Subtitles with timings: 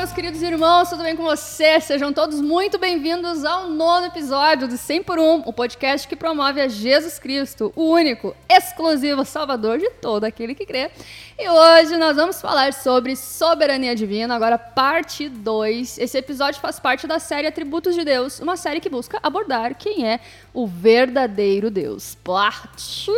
[0.00, 1.84] Meus queridos irmãos, tudo bem com vocês?
[1.84, 6.58] Sejam todos muito bem-vindos ao nono episódio do 100 por 1, o podcast que promove
[6.58, 10.90] a Jesus Cristo, o único, exclusivo Salvador de todo aquele que crê.
[11.38, 15.98] E hoje nós vamos falar sobre soberania divina, agora parte 2.
[15.98, 20.08] Esse episódio faz parte da série Atributos de Deus, uma série que busca abordar quem
[20.08, 20.20] é
[20.54, 22.14] o verdadeiro Deus.
[22.24, 23.10] Parte.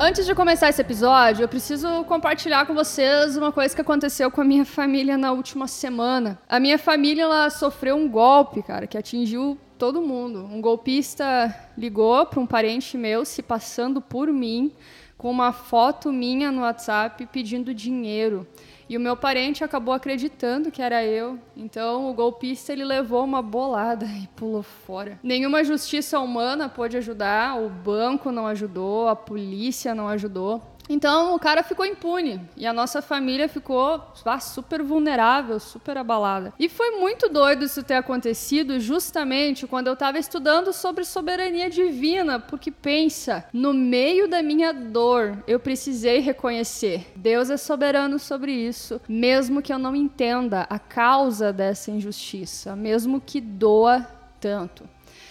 [0.00, 4.40] Antes de começar esse episódio, eu preciso compartilhar com vocês uma coisa que aconteceu com
[4.40, 6.38] a minha família na última semana.
[6.48, 10.48] A minha família ela sofreu um golpe, cara, que atingiu todo mundo.
[10.52, 14.72] Um golpista ligou para um parente meu se passando por mim
[15.18, 18.46] com uma foto minha no WhatsApp pedindo dinheiro.
[18.88, 21.38] E o meu parente acabou acreditando que era eu.
[21.54, 25.18] Então o golpista ele levou uma bolada e pulou fora.
[25.22, 30.62] Nenhuma justiça humana pôde ajudar, o banco não ajudou, a polícia não ajudou.
[30.88, 36.52] Então o cara ficou impune e a nossa família ficou ah, super vulnerável, super abalada.
[36.58, 42.38] E foi muito doido isso ter acontecido justamente quando eu estava estudando sobre soberania divina,
[42.40, 49.00] porque pensa, no meio da minha dor, eu precisei reconhecer, Deus é soberano sobre isso,
[49.08, 54.06] mesmo que eu não entenda a causa dessa injustiça, mesmo que doa
[54.40, 54.88] tanto.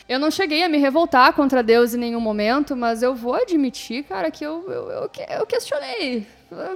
[0.07, 4.03] Eu não cheguei a me revoltar contra Deus em nenhum momento, mas eu vou admitir,
[4.03, 6.25] cara, que eu, eu, eu, eu questionei.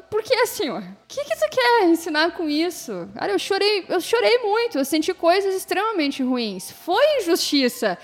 [0.10, 0.82] Por que, senhor?
[0.82, 3.08] O que, que você quer ensinar com isso?
[3.16, 6.72] Cara, eu chorei, eu chorei muito, eu senti coisas extremamente ruins.
[6.72, 7.98] Foi injustiça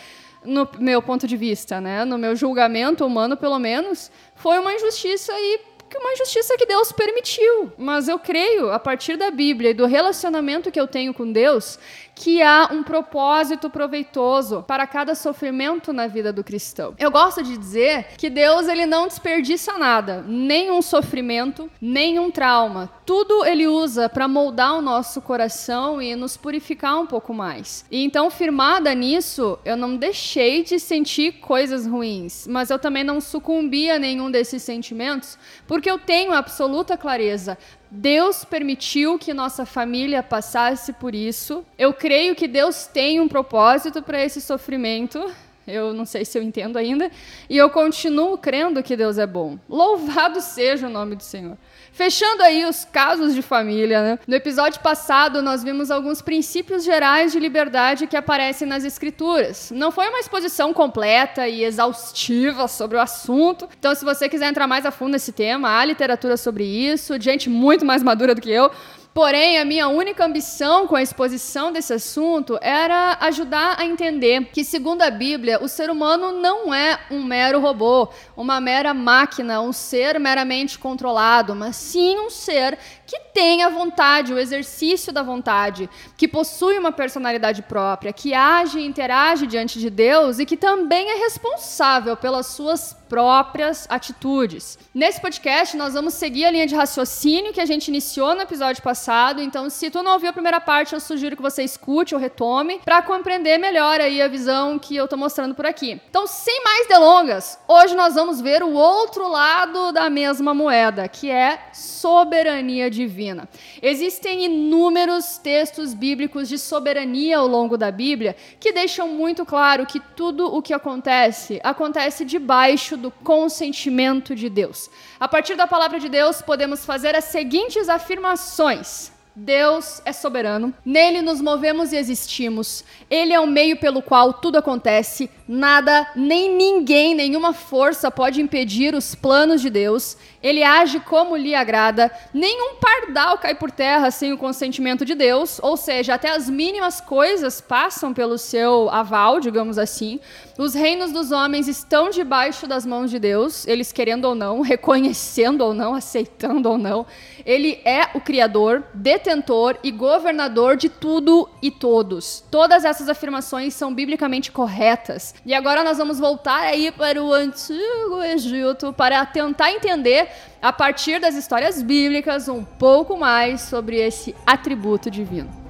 [0.46, 2.06] no meu ponto de vista, né?
[2.06, 6.92] No meu julgamento humano, pelo menos, foi uma injustiça e que uma injustiça que Deus
[6.92, 7.72] permitiu.
[7.78, 11.80] Mas eu creio, a partir da Bíblia e do relacionamento que eu tenho com Deus,
[12.18, 16.96] que há um propósito proveitoso para cada sofrimento na vida do cristão.
[16.98, 22.90] Eu gosto de dizer que Deus ele não desperdiça nada, nenhum sofrimento, nenhum trauma.
[23.06, 27.86] Tudo ele usa para moldar o nosso coração e nos purificar um pouco mais.
[27.92, 33.22] E então, firmada nisso, eu não deixei de sentir coisas ruins, mas eu também não
[33.22, 35.38] sucumbi a nenhum desses sentimentos,
[35.78, 37.56] porque eu tenho absoluta clareza
[37.92, 41.64] Deus permitiu que nossa família passasse por isso.
[41.78, 45.32] Eu creio que Deus tem um propósito para esse sofrimento.
[45.68, 47.12] Eu não sei se eu entendo ainda.
[47.48, 49.60] E eu continuo crendo que Deus é bom.
[49.70, 51.58] Louvado seja o nome do Senhor.
[51.98, 54.20] Fechando aí os casos de família, né?
[54.28, 59.72] No episódio passado, nós vimos alguns princípios gerais de liberdade que aparecem nas escrituras.
[59.74, 63.68] Não foi uma exposição completa e exaustiva sobre o assunto.
[63.80, 67.50] Então, se você quiser entrar mais a fundo nesse tema, há literatura sobre isso, gente
[67.50, 68.70] muito mais madura do que eu.
[69.18, 74.64] Porém, a minha única ambição com a exposição desse assunto era ajudar a entender que,
[74.64, 79.74] segundo a Bíblia, o ser humano não é um mero robô, uma mera máquina, um
[79.74, 85.90] ser meramente controlado, mas sim um ser que tem a vontade, o exercício da vontade,
[86.16, 91.10] que possui uma personalidade própria, que age e interage diante de Deus e que também
[91.10, 94.78] é responsável pelas suas próprias atitudes.
[94.94, 98.84] Nesse podcast, nós vamos seguir a linha de raciocínio que a gente iniciou no episódio
[98.84, 99.42] passado.
[99.42, 102.80] Então, se tu não ouviu a primeira parte, eu sugiro que você escute ou retome
[102.84, 106.02] para compreender melhor aí a visão que eu estou mostrando por aqui.
[106.10, 111.30] Então, sem mais delongas, hoje nós vamos ver o outro lado da mesma moeda, que
[111.30, 113.48] é soberania divina.
[113.82, 120.00] Existem inúmeros textos bíblicos de soberania ao longo da Bíblia que deixam muito claro que
[120.00, 124.90] tudo o que acontece acontece debaixo do consentimento de Deus.
[125.20, 129.12] A partir da palavra de Deus, podemos fazer as seguintes afirmações.
[129.40, 132.84] Deus é soberano, nele nos movemos e existimos.
[133.08, 135.30] Ele é o meio pelo qual tudo acontece.
[135.48, 140.18] Nada, nem ninguém, nenhuma força pode impedir os planos de Deus.
[140.44, 142.12] Ele age como lhe agrada.
[142.34, 147.00] Nenhum pardal cai por terra sem o consentimento de Deus, ou seja, até as mínimas
[147.00, 150.20] coisas passam pelo seu aval, digamos assim.
[150.58, 155.62] Os reinos dos homens estão debaixo das mãos de Deus, eles querendo ou não, reconhecendo
[155.62, 157.06] ou não, aceitando ou não.
[157.46, 162.44] Ele é o criador, detentor e governador de tudo e todos.
[162.52, 165.37] Todas essas afirmações são biblicamente corretas.
[165.46, 170.30] E agora nós vamos voltar aí para o antigo Egito para tentar entender
[170.62, 175.68] a partir das histórias bíblicas um pouco mais sobre esse atributo divino.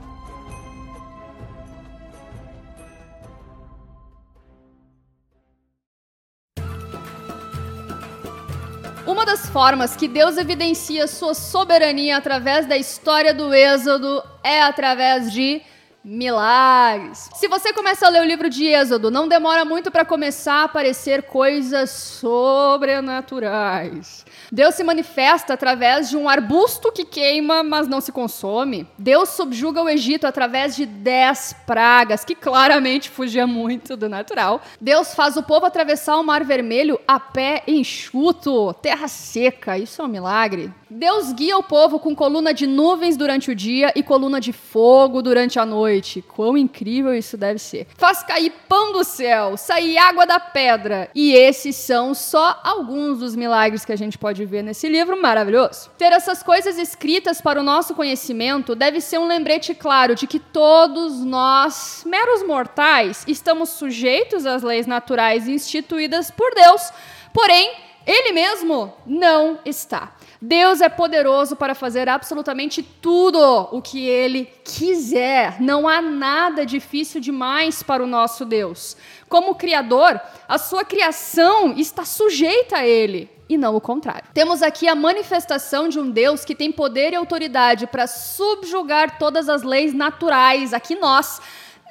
[9.08, 15.32] Uma das formas que Deus evidencia sua soberania através da história do Êxodo é através
[15.32, 15.62] de
[16.08, 17.30] milagres.
[17.36, 20.64] Se você começa a ler o livro de Êxodo, não demora muito para começar a
[20.64, 24.26] aparecer coisas sobrenaturais.
[24.50, 28.88] Deus se manifesta através de um arbusto que queima, mas não se consome.
[28.98, 34.62] Deus subjuga o Egito através de dez pragas, que claramente fugia muito do natural.
[34.80, 39.78] Deus faz o povo atravessar o Mar Vermelho a pé enxuto, terra seca.
[39.78, 40.72] Isso é um milagre.
[40.90, 45.22] Deus guia o povo com coluna de nuvens durante o dia e coluna de fogo
[45.22, 46.22] durante a noite.
[46.22, 47.88] Quão incrível isso deve ser.
[47.98, 51.10] Faz cair pão do céu, sair água da pedra.
[51.14, 55.90] E esses são só alguns dos milagres que a gente pode ver nesse livro maravilhoso.
[55.98, 60.40] Ter essas coisas escritas para o nosso conhecimento deve ser um lembrete claro de que
[60.40, 66.92] todos nós, meros mortais, estamos sujeitos às leis naturais instituídas por Deus.
[67.34, 67.72] Porém,
[68.06, 70.17] ele mesmo não está.
[70.42, 73.40] Deus é poderoso para fazer absolutamente tudo
[73.72, 75.60] o que ele quiser.
[75.60, 78.96] Não há nada difícil demais para o nosso Deus.
[79.28, 84.30] Como Criador, a sua criação está sujeita a ele e não o contrário.
[84.34, 89.50] Temos aqui a manifestação de um Deus que tem poder e autoridade para subjugar todas
[89.50, 91.42] as leis naturais, aqui nós,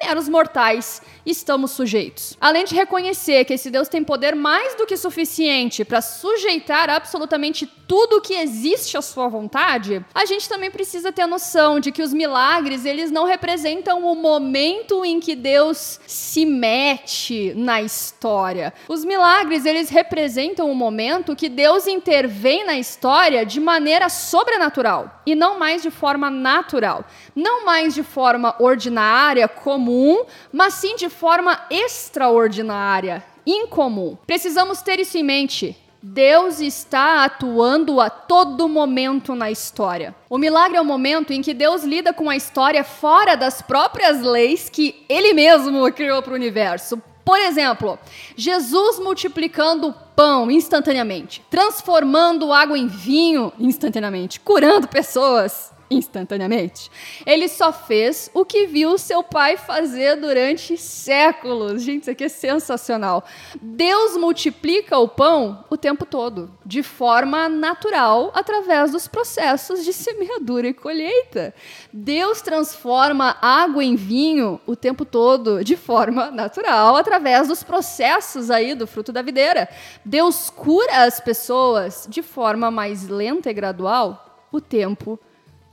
[0.01, 2.37] meros mortais estamos sujeitos.
[2.39, 7.65] Além de reconhecer que esse Deus tem poder mais do que suficiente para sujeitar absolutamente
[7.87, 12.01] tudo que existe à sua vontade, a gente também precisa ter a noção de que
[12.01, 18.73] os milagres, eles não representam o momento em que Deus se mete na história.
[18.89, 25.35] Os milagres, eles representam o momento que Deus intervém na história de maneira sobrenatural e
[25.35, 31.59] não mais de forma natural, não mais de forma ordinária, comum, mas sim de forma
[31.71, 34.15] extraordinária, incomum.
[34.27, 35.75] Precisamos ter isso em mente.
[36.01, 40.15] Deus está atuando a todo momento na história.
[40.29, 44.21] O milagre é o momento em que Deus lida com a história fora das próprias
[44.21, 47.01] leis que Ele mesmo criou para o universo.
[47.25, 47.97] Por exemplo,
[48.35, 56.91] Jesus multiplicando pão instantaneamente, transformando água em vinho instantaneamente, curando pessoas instantaneamente.
[57.25, 61.81] Ele só fez o que viu seu pai fazer durante séculos.
[61.81, 63.23] Gente, isso aqui é sensacional.
[63.61, 70.67] Deus multiplica o pão o tempo todo, de forma natural, através dos processos de semeadura
[70.67, 71.53] e colheita.
[71.91, 78.75] Deus transforma água em vinho o tempo todo, de forma natural, através dos processos aí
[78.75, 79.69] do fruto da videira.
[80.03, 85.19] Deus cura as pessoas de forma mais lenta e gradual o tempo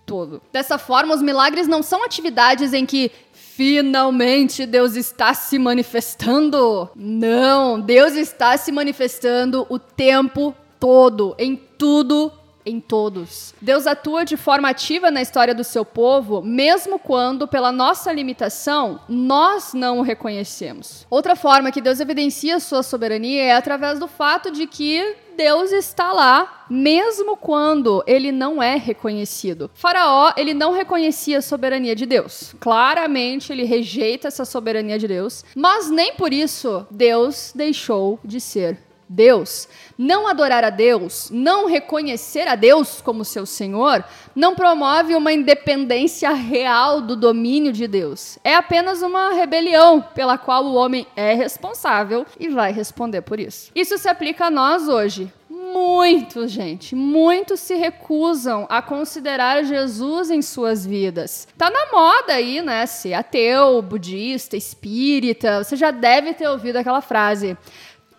[0.04, 0.40] todo.
[0.52, 6.88] Dessa forma, os milagres não são atividades em que finalmente Deus está se manifestando.
[6.94, 12.32] Não, Deus está se manifestando o tempo todo, em tudo
[12.64, 13.54] em todos.
[13.60, 19.00] Deus atua de forma ativa na história do seu povo, mesmo quando, pela nossa limitação,
[19.08, 21.06] nós não o reconhecemos.
[21.10, 26.12] Outra forma que Deus evidencia sua soberania é através do fato de que Deus está
[26.12, 29.70] lá, mesmo quando ele não é reconhecido.
[29.74, 32.54] Faraó, ele não reconhecia a soberania de Deus.
[32.60, 38.78] Claramente, ele rejeita essa soberania de Deus, mas nem por isso Deus deixou de ser
[39.08, 39.68] Deus.
[39.96, 46.30] Não adorar a Deus, não reconhecer a Deus como seu Senhor, não promove uma independência
[46.32, 48.38] real do domínio de Deus.
[48.42, 53.70] É apenas uma rebelião pela qual o homem é responsável e vai responder por isso.
[53.74, 55.32] Isso se aplica a nós hoje.
[55.74, 61.48] Muitos, gente, muitos se recusam a considerar Jesus em suas vidas.
[61.58, 62.86] Tá na moda aí, né?
[62.86, 65.62] Ser ateu, budista, espírita.
[65.62, 67.56] Você já deve ter ouvido aquela frase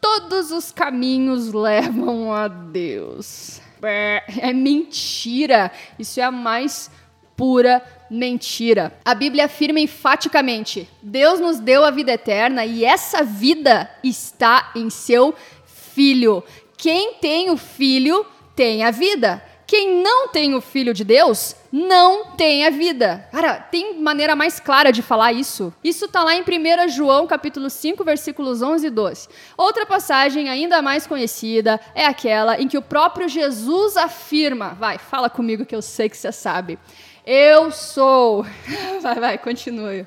[0.06, 3.60] todos os caminhos levam a Deus.
[3.82, 5.72] É mentira.
[5.98, 6.92] Isso é a mais
[7.36, 8.96] pura mentira.
[9.04, 14.92] A Bíblia afirma enfaticamente: Deus nos deu a vida eterna e essa vida está em
[14.92, 15.34] seu
[15.66, 16.44] Filho.
[16.78, 18.24] Quem tem o Filho
[18.56, 19.42] tem a vida.
[19.68, 23.28] Quem não tem o Filho de Deus não tem a vida.
[23.32, 25.74] Cara, tem maneira mais clara de falar isso?
[25.84, 29.28] Isso tá lá em 1 João, capítulo 5, versículos 11 e 12.
[29.58, 35.30] Outra passagem ainda mais conhecida é aquela em que o próprio Jesus afirma, vai, fala
[35.30, 36.78] comigo que eu sei que você sabe.
[37.26, 38.46] Eu sou,
[39.02, 40.06] vai, vai, continue.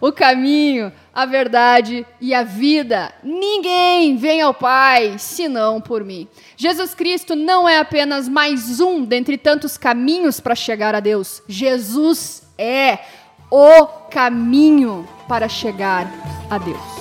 [0.00, 3.12] O caminho, a verdade e a vida.
[3.22, 6.26] Ninguém vem ao Pai senão por mim.
[6.56, 11.42] Jesus Cristo não é apenas mais um dentre tantos caminhos para chegar a Deus.
[11.46, 13.00] Jesus é
[13.50, 16.06] o caminho para chegar
[16.48, 16.99] a Deus.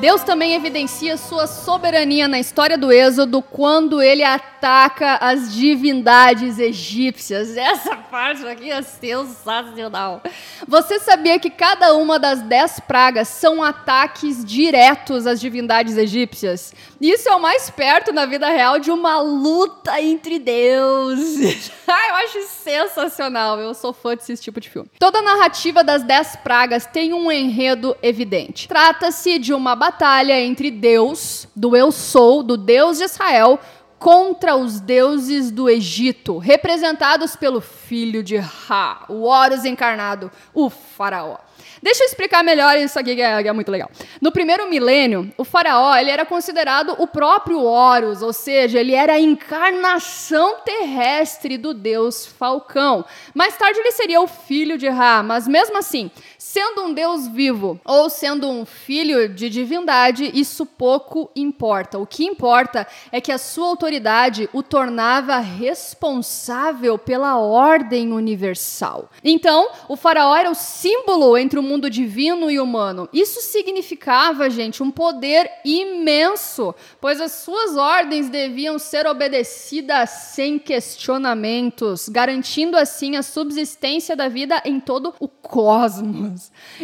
[0.00, 7.56] Deus também evidencia sua soberania na história do Êxodo quando ele ataca as divindades egípcias.
[7.56, 10.22] Essa parte aqui é sensacional.
[10.68, 16.74] Você sabia que cada uma das dez pragas são ataques diretos às divindades egípcias?
[17.00, 21.72] Isso é o mais perto na vida real de uma luta entre deuses.
[21.88, 23.58] eu acho sensacional.
[23.58, 24.90] Eu sou fã desse tipo de filme.
[24.98, 28.68] Toda a narrativa das dez pragas tem um enredo evidente.
[28.68, 33.60] Trata-se de uma batalha entre Deus, do eu sou, do Deus de Israel,
[34.00, 41.38] contra os deuses do Egito, representados pelo filho de Ra, o Horus encarnado, o faraó.
[41.80, 43.88] Deixa eu explicar melhor isso aqui que é, que é, muito legal.
[44.20, 49.14] No primeiro milênio, o faraó ele era considerado o próprio Horus, ou seja, ele era
[49.14, 53.04] a encarnação terrestre do deus Falcão.
[53.34, 57.80] Mais tarde ele seria o filho de Ra, mas mesmo assim, sendo um deus vivo
[57.84, 61.98] ou sendo um filho de divindade, isso pouco importa.
[61.98, 69.10] O que importa é que a sua autoridade o tornava responsável pela ordem universal.
[69.22, 73.08] Então, o faraó era o símbolo entre o mundo divino e humano.
[73.12, 82.08] Isso significava, gente, um poder imenso, pois as suas ordens deviam ser obedecidas sem questionamentos,
[82.08, 86.35] garantindo assim a subsistência da vida em todo o cosmos.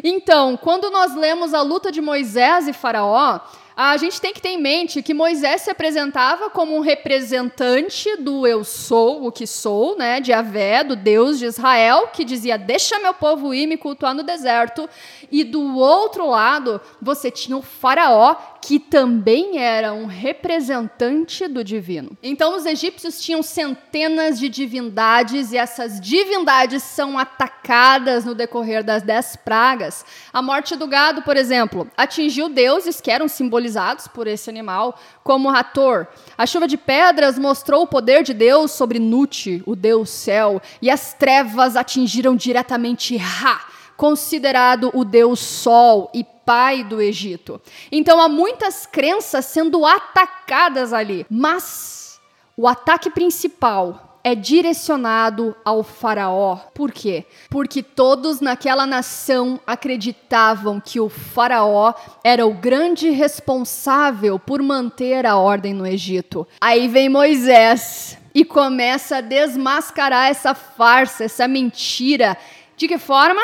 [0.03, 3.41] Então, quando nós lemos a luta de Moisés e Faraó,
[3.77, 8.47] a gente tem que ter em mente que Moisés se apresentava como um representante do
[8.47, 12.99] eu sou, o que sou, né, de Avé, do Deus de Israel, que dizia: "Deixa
[12.99, 14.89] meu povo ir me cultuar no deserto".
[15.31, 22.17] E do outro lado, você tinha o faraó, que também era um representante do divino.
[22.23, 29.03] Então os egípcios tinham centenas de divindades e essas divindades são atacadas no decorrer das
[29.03, 30.05] dez pragas.
[30.33, 35.51] A morte do gado, por exemplo, atingiu deuses que eram simbolizados por esse animal, como
[35.51, 36.07] Hathor.
[36.39, 40.89] A chuva de pedras mostrou o poder de Deus sobre Nut, o deus céu, e
[40.89, 43.61] as trevas atingiram diretamente Ra,
[43.97, 47.61] considerado o deus sol e pai do Egito.
[47.91, 52.21] Então há muitas crenças sendo atacadas ali, mas
[52.57, 56.57] o ataque principal é direcionado ao faraó.
[56.75, 57.27] Por quê?
[57.51, 65.37] Porque todos naquela nação acreditavam que o faraó era o grande responsável por manter a
[65.37, 66.47] ordem no Egito.
[66.61, 72.37] Aí vem Moisés e começa a desmascarar essa farsa, essa mentira.
[72.77, 73.43] De que forma?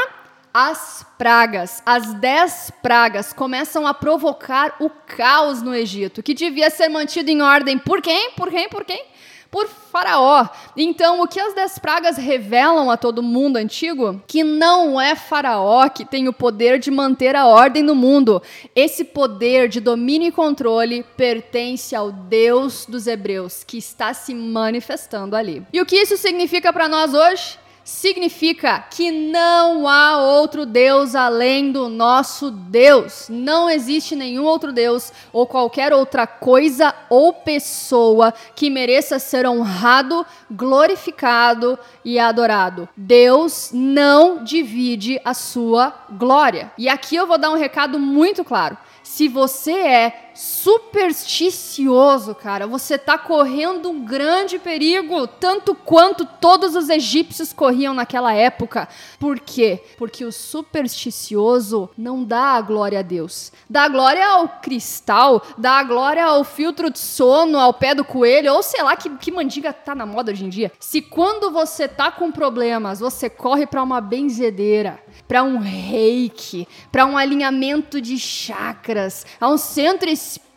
[0.53, 6.89] As pragas, as dez pragas, começam a provocar o caos no Egito, que devia ser
[6.89, 8.33] mantido em ordem por quem?
[8.33, 8.69] Por quem?
[8.69, 9.05] Por quem?
[9.51, 10.47] Por Faraó.
[10.77, 14.23] Então, o que as dez pragas revelam a todo mundo antigo?
[14.27, 18.43] Que não é Faraó que tem o poder de manter a ordem no mundo.
[18.77, 25.35] Esse poder de domínio e controle pertence ao Deus dos Hebreus, que está se manifestando
[25.35, 25.63] ali.
[25.73, 27.59] E o que isso significa para nós hoje?
[27.89, 33.29] Significa que não há outro Deus além do nosso Deus.
[33.31, 40.27] Não existe nenhum outro Deus ou qualquer outra coisa ou pessoa que mereça ser honrado,
[40.51, 42.87] glorificado e adorado.
[42.95, 46.71] Deus não divide a sua glória.
[46.77, 48.77] E aqui eu vou dar um recado muito claro.
[49.03, 56.89] Se você é supersticioso, cara, você está correndo um grande perigo, tanto quanto todos os
[56.89, 58.89] egípcios corriam naquela época.
[59.19, 59.83] Por quê?
[59.97, 63.51] Porque o supersticioso não dá a glória a Deus.
[63.69, 68.05] Dá a glória ao cristal, dá a glória ao filtro de sono, ao pé do
[68.05, 70.71] coelho, ou sei lá que, que mandiga tá na moda hoje em dia.
[70.79, 77.05] Se quando você tá com problemas, você corre para uma benzedeira, para um reiki, para
[77.07, 80.48] um alinhamento de chakras, a um centro espírita, Spirit.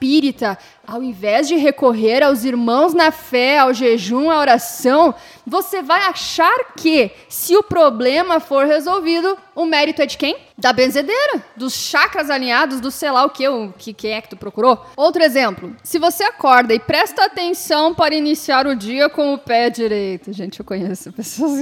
[0.88, 5.13] Ao invés de recorrer aos irmãos na fé, ao jejum, à oração,
[5.46, 10.36] você vai achar que, se o problema for resolvido, o mérito é de quem?
[10.58, 14.38] Da benzedeira, dos chakras alinhados, do sei lá o que, o que é que tu
[14.38, 14.84] procurou.
[14.96, 19.70] Outro exemplo, se você acorda e presta atenção para iniciar o dia com o pé
[19.70, 20.34] direito.
[20.34, 21.60] Gente, eu conheço pessoas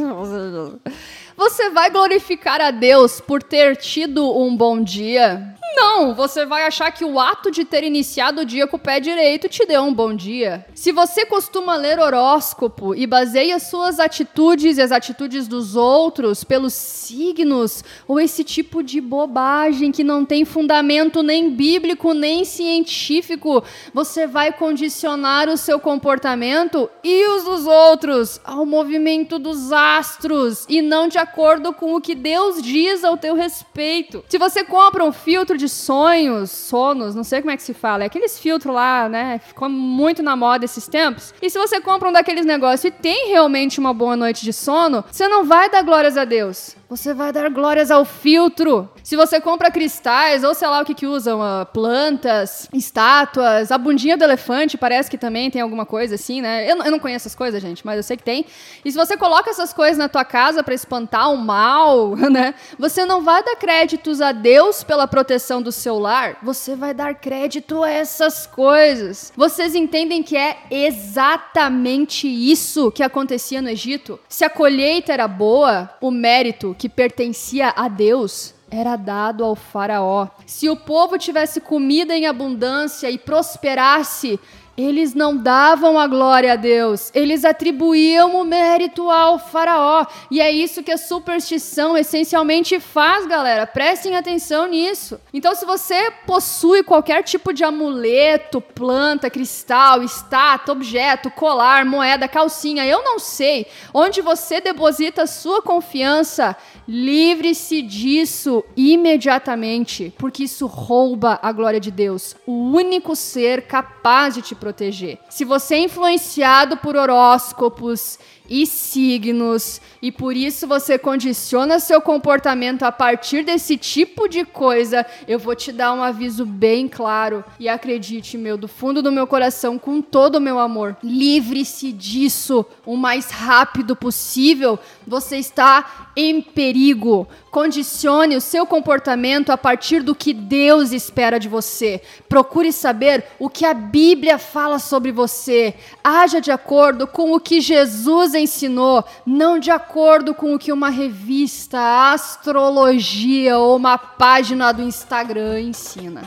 [1.39, 5.55] você vai glorificar a Deus por ter tido um bom dia?
[5.74, 8.79] Não, você vai achar que o ato de ter iniciado iniciado o dia com o
[8.79, 10.65] pé direito te deu um bom dia.
[10.75, 16.74] Se você costuma ler horóscopo e baseia suas atitudes e as atitudes dos outros pelos
[16.74, 24.27] signos ou esse tipo de bobagem que não tem fundamento nem bíblico nem científico, você
[24.27, 31.07] vai condicionar o seu comportamento e os dos outros ao movimento dos astros e não
[31.07, 34.24] de acordo com o que Deus diz ao teu respeito.
[34.29, 38.03] Se você compra um filtro de sonhos, sonos, não sei como é que se fala,
[38.03, 39.39] é aqueles filtros lá, né?
[39.39, 41.33] Ficou muito na moda esses tempos.
[41.41, 45.03] E se você compra um daqueles negócios e tem realmente uma boa noite de sono,
[45.09, 46.75] você não vai dar glórias a Deus.
[46.89, 48.89] Você vai dar glórias ao filtro.
[49.03, 53.77] Se você compra cristais, ou sei lá o que que usam, uh, plantas, estátuas, a
[53.77, 56.65] bundinha do elefante parece que também tem alguma coisa assim, né?
[56.65, 58.43] Eu, eu não conheço essas coisas, gente, mas eu sei que tem.
[58.84, 62.55] E se você coloca essas coisas na tua casa para espantar o mal, né?
[62.79, 67.13] Você não vai dar créditos a Deus pela proteção do seu lar, você vai dar
[67.13, 69.31] crédito a essas coisas.
[69.38, 74.19] Vocês entendem que é exatamente isso que acontecia no Egito?
[74.27, 80.29] Se a colheita era boa, o mérito que pertencia a Deus era dado ao Faraó.
[80.45, 84.39] Se o povo tivesse comida em abundância e prosperasse,
[84.79, 90.05] eles não davam a glória a Deus, eles atribuíam o mérito ao Faraó.
[90.31, 93.67] E é isso que a superstição essencialmente faz, galera.
[93.67, 95.19] Prestem atenção nisso.
[95.33, 102.86] Então, se você possui qualquer tipo de amuleto, planta, cristal, estátua, objeto, colar, moeda, calcinha,
[102.86, 106.55] eu não sei onde você deposita sua confiança,
[106.88, 114.41] livre-se disso imediatamente, porque isso rouba a glória de Deus, o único ser capaz de
[114.41, 115.17] te proteger proteger.
[115.29, 122.83] Se você é influenciado por horóscopos e signos, e por isso você condiciona seu comportamento
[122.83, 127.43] a partir desse tipo de coisa, eu vou te dar um aviso bem claro.
[127.59, 132.65] E acredite, meu, do fundo do meu coração, com todo o meu amor, livre-se disso
[132.85, 134.79] o mais rápido possível.
[135.05, 137.27] Você está em perigo.
[137.51, 142.01] Condicione o seu comportamento a partir do que Deus espera de você.
[142.27, 145.73] Procure saber o que a Bíblia fala sobre você.
[146.03, 150.89] Haja de acordo com o que Jesus ensinou, não de acordo com o que uma
[150.89, 156.21] revista, astrologia ou uma página do Instagram ensina.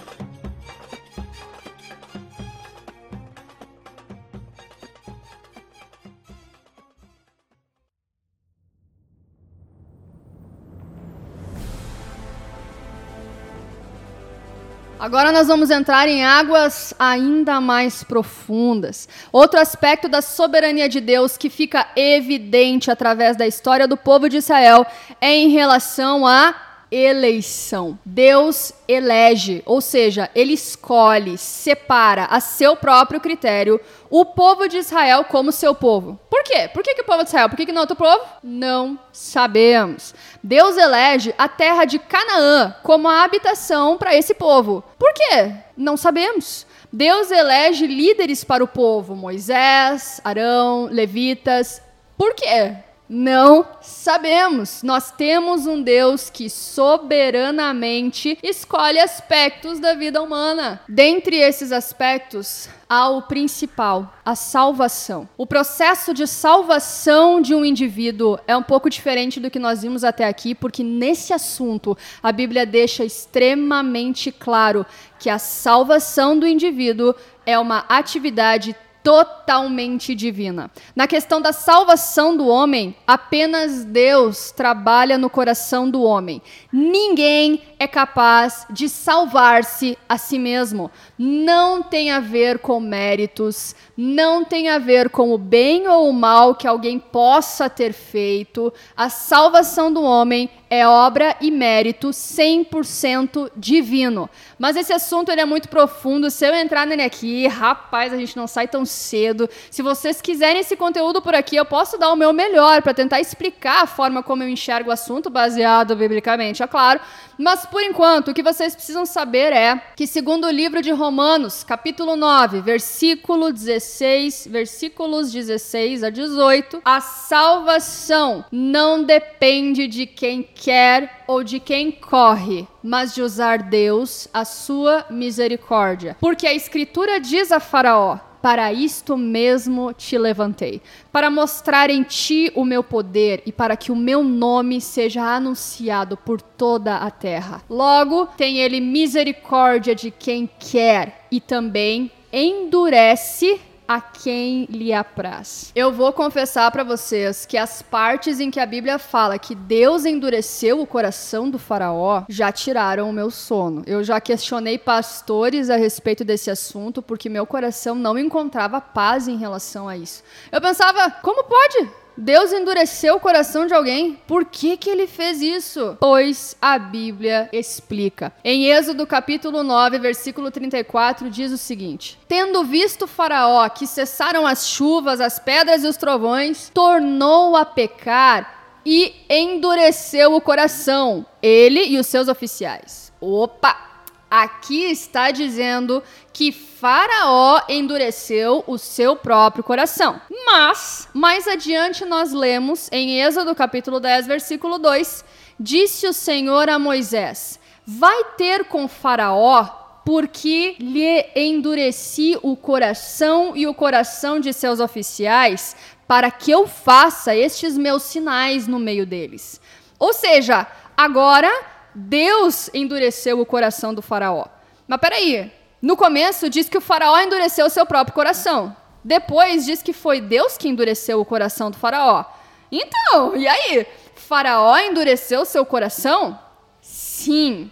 [15.02, 19.08] Agora nós vamos entrar em águas ainda mais profundas.
[19.32, 24.36] Outro aspecto da soberania de Deus que fica evidente através da história do povo de
[24.36, 24.86] Israel
[25.20, 26.54] é em relação à
[26.92, 27.98] eleição.
[28.04, 35.24] Deus elege, ou seja, ele escolhe, separa a seu próprio critério o povo de Israel
[35.24, 36.20] como seu povo.
[36.28, 36.68] Por quê?
[36.68, 37.48] Por que, que o povo de Israel?
[37.48, 38.20] Por que, que não outro povo?
[38.42, 40.14] Não sabemos.
[40.42, 44.84] Deus elege a terra de Canaã como a habitação para esse povo.
[44.98, 45.54] Por quê?
[45.74, 46.66] Não sabemos.
[46.92, 51.80] Deus elege líderes para o povo: Moisés, Arão, levitas.
[52.18, 52.74] Por quê?
[53.14, 54.82] Não sabemos.
[54.82, 60.80] Nós temos um Deus que soberanamente escolhe aspectos da vida humana.
[60.88, 65.28] Dentre esses aspectos, há o principal, a salvação.
[65.36, 70.04] O processo de salvação de um indivíduo é um pouco diferente do que nós vimos
[70.04, 74.86] até aqui, porque nesse assunto a Bíblia deixa extremamente claro
[75.18, 80.70] que a salvação do indivíduo é uma atividade totalmente divina.
[80.94, 86.40] Na questão da salvação do homem, apenas Deus trabalha no coração do homem.
[86.72, 90.90] Ninguém é capaz de salvar-se a si mesmo.
[91.18, 96.12] Não tem a ver com méritos, não tem a ver com o bem ou o
[96.12, 98.72] mal que alguém possa ter feito.
[98.96, 104.30] A salvação do homem é obra e mérito 100% divino.
[104.58, 106.30] Mas esse assunto ele é muito profundo.
[106.30, 109.50] Se eu entrar nele aqui, rapaz, a gente não sai tão cedo.
[109.70, 113.20] Se vocês quiserem esse conteúdo por aqui, eu posso dar o meu melhor para tentar
[113.20, 117.00] explicar a forma como eu enxergo o assunto, baseado biblicamente, é claro.
[117.42, 121.64] Mas por enquanto, o que vocês precisam saber é que, segundo o livro de Romanos,
[121.64, 131.24] capítulo 9, versículo 16, versículos 16 a 18, a salvação não depende de quem quer
[131.26, 136.16] ou de quem corre, mas de usar Deus, a sua misericórdia.
[136.20, 142.50] Porque a Escritura diz a Faraó: para isto mesmo te levantei, para mostrar em ti
[142.56, 147.62] o meu poder e para que o meu nome seja anunciado por toda a terra.
[147.70, 155.72] Logo, tem ele misericórdia de quem quer e também endurece a quem lhe apraz.
[155.74, 160.04] Eu vou confessar para vocês que as partes em que a Bíblia fala que Deus
[160.04, 163.82] endureceu o coração do faraó já tiraram o meu sono.
[163.86, 169.36] Eu já questionei pastores a respeito desse assunto porque meu coração não encontrava paz em
[169.36, 170.22] relação a isso.
[170.50, 172.01] Eu pensava, como pode?
[172.16, 174.18] Deus endureceu o coração de alguém.
[174.26, 175.96] Por que, que ele fez isso?
[176.00, 178.32] Pois a Bíblia explica.
[178.44, 184.68] Em Êxodo capítulo 9, versículo 34, diz o seguinte: Tendo visto Faraó que cessaram as
[184.68, 191.98] chuvas, as pedras e os trovões, tornou a pecar e endureceu o coração, ele e
[191.98, 193.12] os seus oficiais.
[193.20, 193.91] Opa!
[194.34, 200.18] Aqui está dizendo que Faraó endureceu o seu próprio coração.
[200.46, 205.22] Mas, mais adiante nós lemos em Êxodo capítulo 10, versículo 2,
[205.60, 209.64] disse o Senhor a Moisés: Vai ter com Faraó
[210.02, 215.76] porque lhe endureci o coração e o coração de seus oficiais,
[216.08, 219.60] para que eu faça estes meus sinais no meio deles.
[219.98, 220.66] Ou seja,
[220.96, 221.52] agora
[221.94, 224.46] Deus endureceu o coração do faraó.
[224.86, 228.76] Mas peraí, no começo diz que o faraó endureceu o seu próprio coração.
[229.04, 232.24] Depois diz que foi Deus que endureceu o coração do faraó.
[232.70, 233.86] Então, e aí?
[234.14, 236.38] Faraó endureceu seu coração?
[236.80, 237.70] Sim.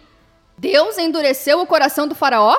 [0.57, 2.57] Deus endureceu o coração do faraó?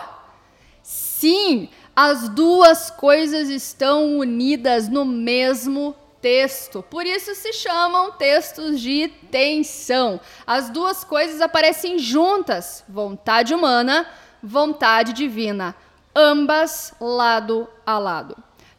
[0.82, 1.68] Sim.
[1.94, 6.82] As duas coisas estão unidas no mesmo texto.
[6.88, 10.20] Por isso se chamam textos de tensão.
[10.46, 14.08] As duas coisas aparecem juntas: vontade humana,
[14.42, 15.74] vontade divina,
[16.14, 18.36] ambas lado a lado.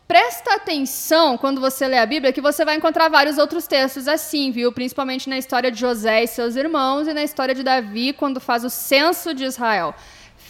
[0.07, 4.51] Presta atenção quando você lê a Bíblia que você vai encontrar vários outros textos assim,
[4.51, 4.71] viu?
[4.71, 8.63] Principalmente na história de José e seus irmãos e na história de Davi quando faz
[8.63, 9.95] o censo de Israel.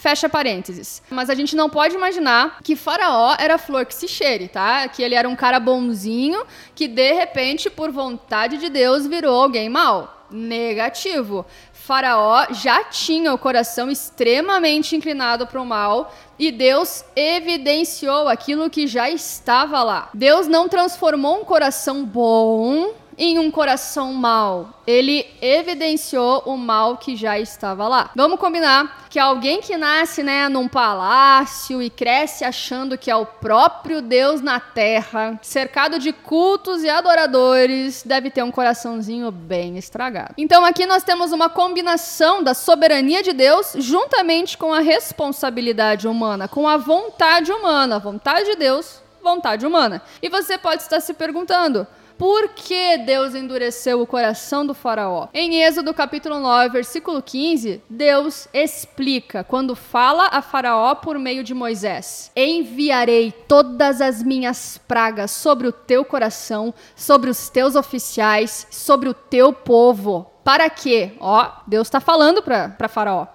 [0.04, 1.02] Fecha parênteses.
[1.10, 4.86] Mas a gente não pode imaginar que Faraó era flor que se cheire, tá?
[4.90, 9.70] Que ele era um cara bonzinho que de repente, por vontade de Deus, virou alguém
[9.70, 10.28] mau.
[10.30, 11.46] Negativo.
[11.72, 18.88] Faraó já tinha o coração extremamente inclinado para o mal e Deus evidenciou aquilo que
[18.88, 20.10] já estava lá.
[20.14, 24.82] Deus não transformou um coração bom em um coração mau.
[24.86, 28.12] Ele evidenciou o mal que já estava lá.
[28.16, 33.26] Vamos combinar que alguém que nasce, né, num palácio e cresce achando que é o
[33.26, 40.34] próprio Deus na terra, cercado de cultos e adoradores, deve ter um coraçãozinho bem estragado.
[40.38, 46.48] Então aqui nós temos uma combinação da soberania de Deus juntamente com a responsabilidade humana,
[46.48, 50.02] com a vontade humana, vontade de Deus, vontade humana.
[50.22, 55.28] E você pode estar se perguntando: por que Deus endureceu o coração do faraó?
[55.34, 61.54] Em Êxodo capítulo 9, versículo 15, Deus explica quando fala a faraó por meio de
[61.54, 69.10] Moisés: Enviarei todas as minhas pragas sobre o teu coração, sobre os teus oficiais, sobre
[69.10, 70.32] o teu povo.
[70.44, 71.14] Para quê?
[71.20, 73.28] Ó, Deus está falando para faraó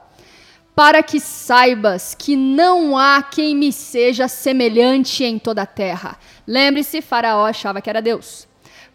[0.79, 6.17] para que saibas que não há quem me seja semelhante em toda a terra.
[6.47, 8.48] Lembre-se, Faraó achava que era Deus.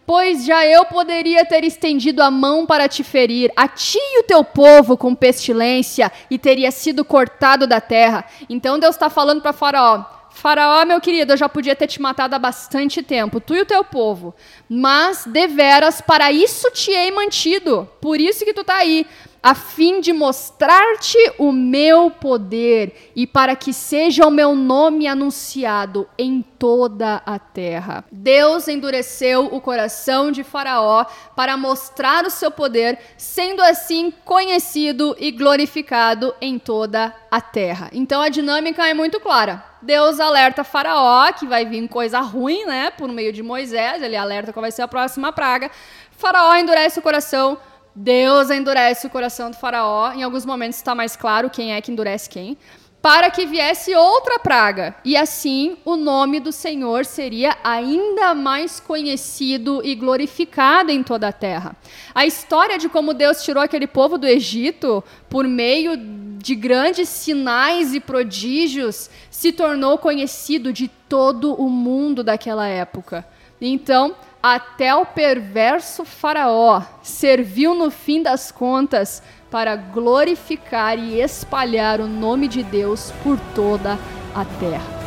[0.05, 4.23] Pois já eu poderia ter estendido a mão para te ferir, a ti e o
[4.23, 8.25] teu povo com pestilência, e teria sido cortado da terra.
[8.49, 12.35] Então Deus está falando para Faraó: Faraó, meu querido, eu já podia ter te matado
[12.35, 14.35] há bastante tempo, tu e o teu povo.
[14.67, 17.87] Mas, deveras, para isso te hei mantido.
[18.01, 19.05] Por isso que tu está aí
[19.43, 26.07] a fim de mostrar-te o meu poder e para que seja o meu nome anunciado
[26.17, 28.05] em toda a terra.
[28.09, 35.29] Deus endureceu o coração de Faraó para mostrar o seu poder, sendo assim conhecido e
[35.29, 37.89] glorificado em toda a terra.
[37.91, 39.61] Então a dinâmica é muito clara.
[39.81, 44.53] Deus alerta Faraó que vai vir coisa ruim, né, por meio de Moisés, ele alerta
[44.53, 45.69] qual vai ser a próxima praga.
[46.11, 47.57] Faraó endurece o coração
[47.95, 50.11] Deus endurece o coração do faraó.
[50.13, 52.57] Em alguns momentos está mais claro quem é que endurece quem.
[53.01, 54.95] Para que viesse outra praga.
[55.03, 61.33] E assim o nome do Senhor seria ainda mais conhecido e glorificado em toda a
[61.33, 61.75] terra.
[62.15, 67.93] A história de como Deus tirou aquele povo do Egito por meio de grandes sinais
[67.93, 73.25] e prodígios se tornou conhecido de todo o mundo daquela época.
[73.61, 82.07] Então, até o perverso Faraó serviu no fim das contas para glorificar e espalhar o
[82.07, 83.97] nome de Deus por toda
[84.35, 85.02] a terra.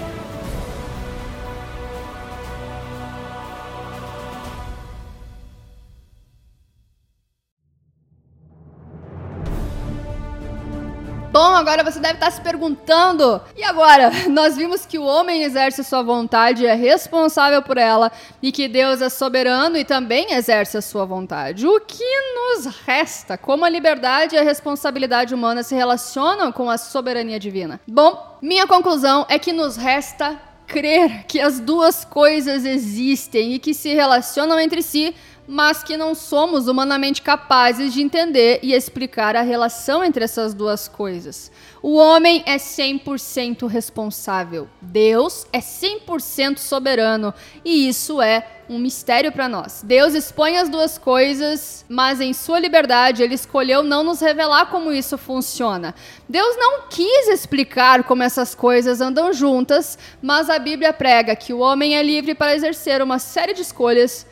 [11.39, 13.43] Bom, agora você deve estar se perguntando.
[13.55, 14.11] E agora?
[14.27, 19.03] Nós vimos que o homem exerce sua vontade, é responsável por ela e que Deus
[19.03, 21.67] é soberano e também exerce a sua vontade.
[21.67, 23.37] O que nos resta?
[23.37, 27.83] Como a liberdade e a responsabilidade humana se relacionam com a soberania divina?
[27.87, 33.75] Bom, minha conclusão é que nos resta crer que as duas coisas existem e que
[33.75, 35.15] se relacionam entre si
[35.47, 40.89] mas que não somos humanamente capazes de entender e explicar a relação entre essas duas
[40.89, 41.51] coisas.
[41.83, 47.33] O homem é 100% responsável, Deus é 100% soberano,
[47.65, 49.83] e isso é um mistério para nós.
[49.85, 54.93] Deus expõe as duas coisas, mas em sua liberdade ele escolheu não nos revelar como
[54.93, 55.95] isso funciona.
[56.29, 61.61] Deus não quis explicar como essas coisas andam juntas, mas a Bíblia prega que o
[61.61, 64.27] homem é livre para exercer uma série de escolhas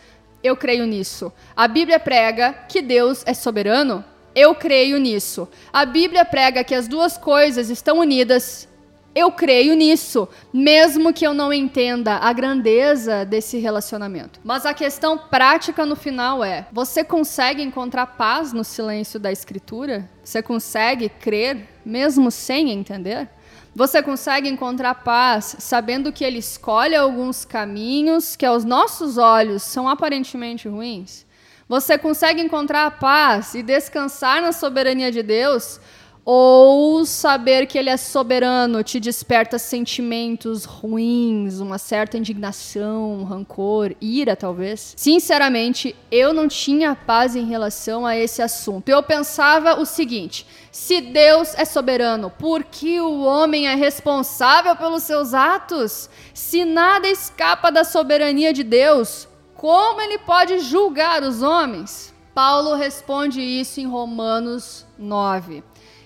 [0.45, 1.33] eu creio nisso.
[1.57, 4.05] A Bíblia prega que Deus é soberano?
[4.35, 5.49] Eu creio nisso.
[5.73, 8.69] A Bíblia prega que as duas coisas estão unidas?
[9.15, 14.41] Eu creio nisso, mesmo que eu não entenda a grandeza desse relacionamento.
[14.43, 20.11] Mas a questão prática no final é: você consegue encontrar paz no silêncio da Escritura?
[20.23, 23.29] Você consegue crer mesmo sem entender?
[23.75, 29.89] Você consegue encontrar paz sabendo que Ele escolhe alguns caminhos que aos nossos olhos são
[29.89, 31.27] aparentemente ruins?
[31.69, 35.81] Você consegue encontrar paz e descansar na soberania de Deus
[36.25, 44.35] ou saber que ele é soberano te desperta sentimentos ruins, uma certa indignação, rancor, ira
[44.35, 44.95] talvez?
[44.97, 48.89] Sinceramente, eu não tinha paz em relação a esse assunto.
[48.89, 55.05] Eu pensava o seguinte: se Deus é soberano, por que o homem é responsável pelos
[55.05, 56.11] seus atos?
[56.35, 62.13] Se nada escapa da soberania de Deus, como ele pode julgar os homens?
[62.35, 65.63] Paulo responde isso em Romanos 9.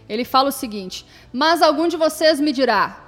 [0.07, 3.03] Ele fala o seguinte: Mas algum de vocês me dirá,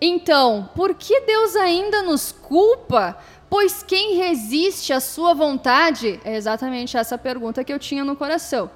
[0.00, 3.16] então, por que Deus ainda nos culpa?
[3.48, 6.20] Pois quem resiste à sua vontade?
[6.24, 8.68] É exatamente essa pergunta que eu tinha no coração.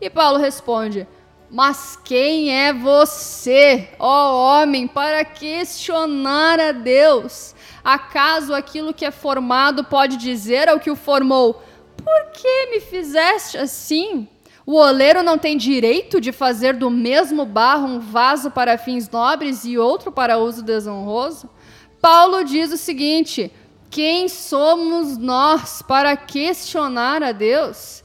[0.00, 1.06] E Paulo responde:
[1.54, 7.54] Mas quem é você, ó homem, para questionar a Deus?
[7.84, 11.62] Acaso aquilo que é formado pode dizer ao que o formou:
[12.02, 14.26] Por que me fizeste assim?
[14.66, 19.64] O oleiro não tem direito de fazer do mesmo barro um vaso para fins nobres
[19.64, 21.48] e outro para uso desonroso?
[22.02, 23.52] Paulo diz o seguinte:
[23.88, 28.03] quem somos nós para questionar a Deus?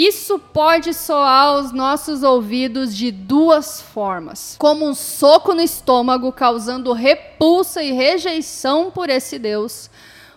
[0.00, 6.94] Isso pode soar aos nossos ouvidos de duas formas: como um soco no estômago, causando
[6.94, 9.90] repulsa e rejeição por esse Deus,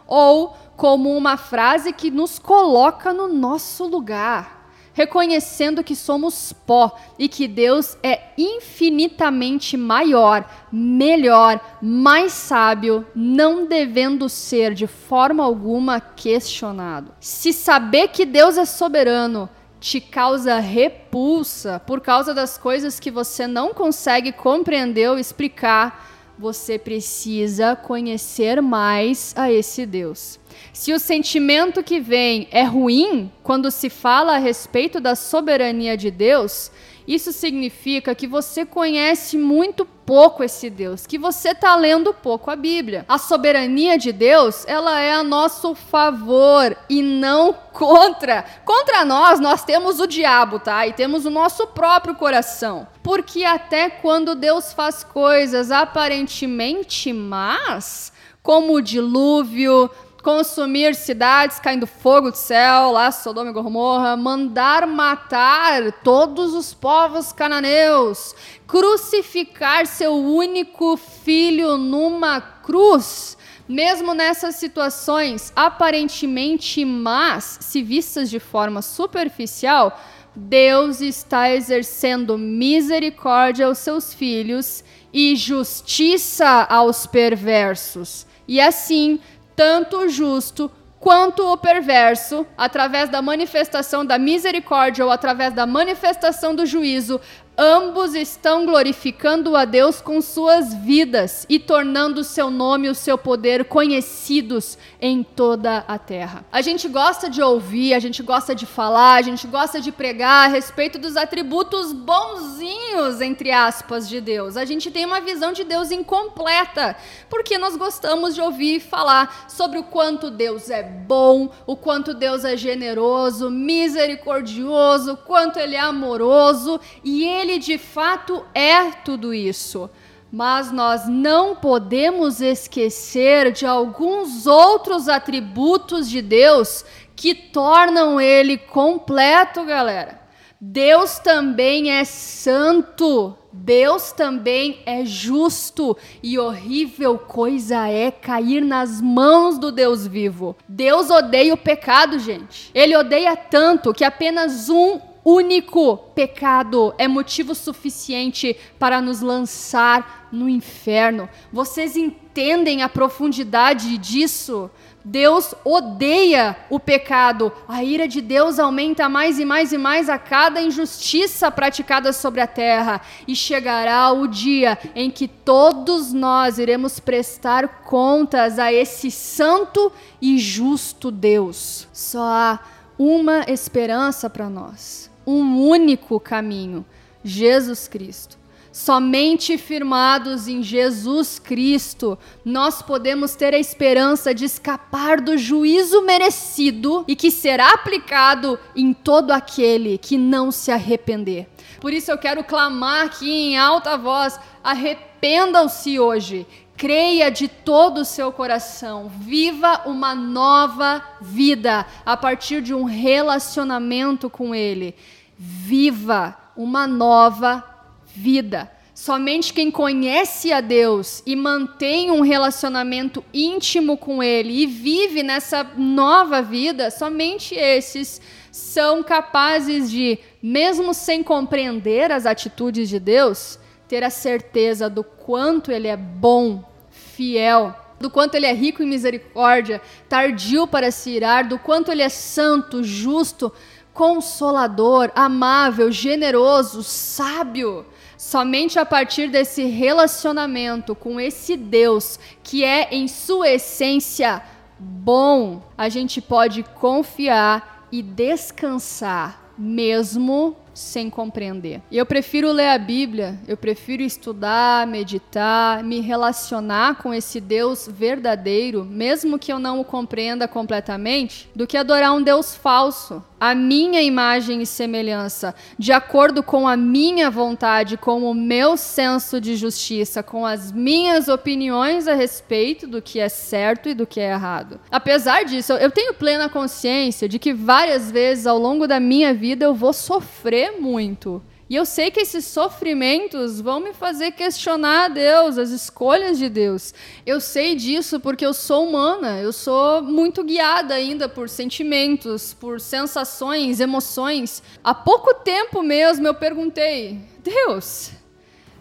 [0.06, 4.63] ou como uma frase que nos coloca no nosso lugar
[4.94, 14.30] reconhecendo que somos pó e que Deus é infinitamente maior, melhor, mais sábio, não devendo
[14.30, 17.12] ser de forma alguma questionado.
[17.20, 19.50] Se saber que Deus é soberano
[19.84, 26.78] te causa repulsa por causa das coisas que você não consegue compreender ou explicar, você
[26.78, 30.40] precisa conhecer mais a esse Deus.
[30.72, 36.10] Se o sentimento que vem é ruim quando se fala a respeito da soberania de
[36.10, 36.72] Deus,
[37.08, 42.56] isso significa que você conhece muito pouco esse Deus, que você está lendo pouco a
[42.56, 43.06] Bíblia.
[43.08, 48.46] A soberania de Deus, ela é a nosso favor e não contra.
[48.66, 50.86] Contra nós, nós temos o diabo, tá?
[50.88, 52.88] E temos o nosso próprio coração.
[53.02, 59.90] Porque até quando Deus faz coisas aparentemente más, como o dilúvio,
[60.24, 67.34] consumir cidades caindo fogo do céu, lá Sodoma e Gomorra, mandar matar todos os povos
[67.34, 68.34] cananeus,
[68.66, 73.38] crucificar seu único filho numa cruz.
[73.68, 80.00] Mesmo nessas situações aparentemente más, se vistas de forma superficial,
[80.34, 88.26] Deus está exercendo misericórdia aos seus filhos e justiça aos perversos.
[88.48, 89.20] E assim,
[89.56, 96.56] tanto o justo quanto o perverso, através da manifestação da misericórdia ou através da manifestação
[96.56, 97.20] do juízo,
[97.56, 102.96] Ambos estão glorificando a Deus com suas vidas e tornando o seu nome e o
[102.96, 106.44] seu poder conhecidos em toda a terra.
[106.52, 110.48] A gente gosta de ouvir, a gente gosta de falar, a gente gosta de pregar
[110.48, 114.58] a respeito dos atributos bonzinhos, entre aspas, de Deus.
[114.58, 116.98] A gente tem uma visão de Deus incompleta,
[117.30, 122.44] porque nós gostamos de ouvir falar sobre o quanto Deus é bom, o quanto Deus
[122.46, 129.34] é generoso, misericordioso, o quanto ele é amoroso e ele ele de fato é tudo
[129.34, 129.90] isso.
[130.32, 136.84] Mas nós não podemos esquecer de alguns outros atributos de Deus
[137.16, 140.24] que tornam ele completo, galera.
[140.60, 149.60] Deus também é santo, Deus também é justo e horrível coisa é cair nas mãos
[149.60, 150.56] do Deus vivo.
[150.68, 152.72] Deus odeia o pecado, gente.
[152.74, 160.50] Ele odeia tanto que apenas um único pecado é motivo suficiente para nos lançar no
[160.50, 161.30] inferno.
[161.52, 164.70] Vocês entendem a profundidade disso?
[165.06, 167.52] Deus odeia o pecado.
[167.68, 172.40] A ira de Deus aumenta mais e mais e mais a cada injustiça praticada sobre
[172.40, 173.02] a terra.
[173.28, 180.38] E chegará o dia em que todos nós iremos prestar contas a esse santo e
[180.38, 181.88] justo Deus.
[181.92, 182.60] Só há
[182.98, 186.86] uma esperança para nós, um único caminho:
[187.24, 188.44] Jesus Cristo.
[188.74, 197.06] Somente firmados em Jesus Cristo, nós podemos ter a esperança de escapar do juízo merecido
[197.08, 201.48] e que será aplicado em todo aquele que não se arrepender.
[201.80, 206.48] Por isso eu quero clamar aqui em alta voz: arrependam-se hoje.
[206.76, 214.30] Creia de todo o seu coração, viva uma nova vida a partir de um relacionamento
[214.30, 214.96] com Ele.
[215.38, 217.64] Viva uma nova
[218.06, 218.72] vida.
[218.94, 225.64] Somente quem conhece a Deus e mantém um relacionamento íntimo com Ele e vive nessa
[225.76, 233.58] nova vida, somente esses são capazes de, mesmo sem compreender as atitudes de Deus,
[233.94, 238.88] ter a certeza do quanto Ele é bom, fiel, do quanto Ele é rico em
[238.88, 239.80] misericórdia,
[240.10, 243.54] tardio para se irar, do quanto Ele é santo, justo,
[243.94, 247.86] consolador, amável, generoso, sábio.
[248.18, 254.42] Somente a partir desse relacionamento com esse Deus, que é em sua essência
[254.80, 261.82] bom, a gente pode confiar e descansar, mesmo sem compreender.
[261.92, 268.84] Eu prefiro ler a Bíblia, eu prefiro estudar, meditar, me relacionar com esse Deus verdadeiro,
[268.84, 274.02] mesmo que eu não o compreenda completamente, do que adorar um Deus falso, a minha
[274.02, 280.24] imagem e semelhança, de acordo com a minha vontade, com o meu senso de justiça,
[280.24, 284.80] com as minhas opiniões a respeito do que é certo e do que é errado.
[284.90, 289.66] Apesar disso, eu tenho plena consciência de que várias vezes ao longo da minha vida
[289.66, 291.42] eu vou sofrer muito.
[291.70, 296.50] E eu sei que esses sofrimentos vão me fazer questionar a Deus, as escolhas de
[296.50, 296.94] Deus.
[297.26, 302.82] Eu sei disso porque eu sou humana, eu sou muito guiada ainda por sentimentos, por
[302.82, 304.62] sensações, emoções.
[304.84, 308.12] Há pouco tempo mesmo eu perguntei: Deus,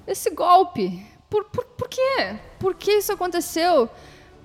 [0.06, 2.36] esse golpe, por, por, por quê?
[2.58, 3.88] Por que isso aconteceu?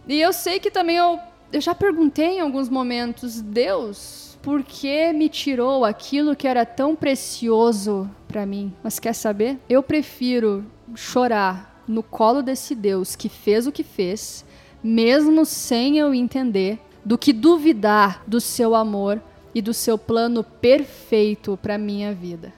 [0.08, 1.20] E eu sei que também eu,
[1.52, 6.96] eu já perguntei em alguns momentos: Deus, por que me tirou aquilo que era tão
[6.96, 8.74] precioso para mim?
[8.82, 9.60] Mas quer saber?
[9.68, 10.64] Eu prefiro
[10.96, 14.46] chorar no colo desse Deus que fez o que fez,
[14.82, 19.22] mesmo sem eu entender, do que duvidar do seu amor
[19.54, 22.54] e do seu plano perfeito para minha vida.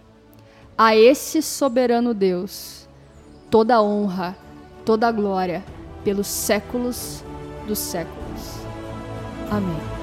[0.77, 2.87] A esse soberano Deus,
[3.49, 4.37] toda honra,
[4.85, 5.65] toda glória
[6.03, 7.23] pelos séculos
[7.65, 8.59] dos séculos.
[9.49, 9.98] Amém.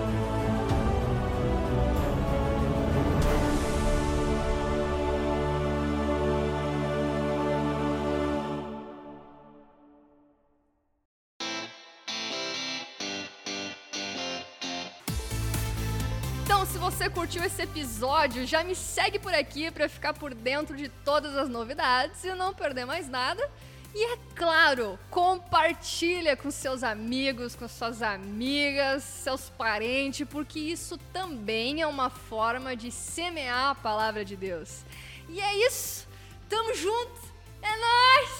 [17.76, 22.32] Episódio, já me segue por aqui para ficar por dentro de todas as novidades e
[22.34, 23.50] não perder mais nada.
[23.94, 31.82] E é claro, compartilha com seus amigos, com suas amigas, seus parentes, porque isso também
[31.82, 34.82] é uma forma de semear a palavra de Deus.
[35.28, 36.08] E é isso.
[36.48, 37.20] Tamo junto.
[37.60, 38.30] É nós.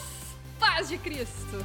[0.59, 1.65] Paz de Cristo.